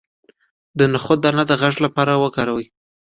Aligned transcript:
د 0.77 0.79
نخود 0.93 1.19
دانه 1.23 1.43
د 1.47 1.51
غږ 1.61 1.75
لپاره 1.85 2.13
وکاروئ 2.23 2.65